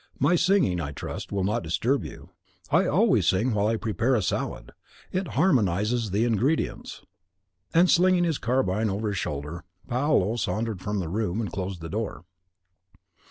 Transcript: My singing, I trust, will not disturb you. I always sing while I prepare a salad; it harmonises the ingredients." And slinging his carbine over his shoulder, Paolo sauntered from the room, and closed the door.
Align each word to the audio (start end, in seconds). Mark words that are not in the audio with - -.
My 0.17 0.35
singing, 0.35 0.81
I 0.81 0.93
trust, 0.93 1.31
will 1.31 1.43
not 1.43 1.61
disturb 1.61 2.03
you. 2.03 2.31
I 2.71 2.87
always 2.87 3.27
sing 3.27 3.53
while 3.53 3.67
I 3.67 3.75
prepare 3.77 4.15
a 4.15 4.23
salad; 4.23 4.71
it 5.11 5.27
harmonises 5.37 6.09
the 6.09 6.25
ingredients." 6.25 7.03
And 7.71 7.87
slinging 7.87 8.23
his 8.23 8.39
carbine 8.39 8.89
over 8.89 9.09
his 9.09 9.19
shoulder, 9.19 9.63
Paolo 9.87 10.37
sauntered 10.37 10.81
from 10.81 10.97
the 10.97 11.07
room, 11.07 11.39
and 11.39 11.51
closed 11.51 11.81
the 11.81 11.87
door. 11.89 12.25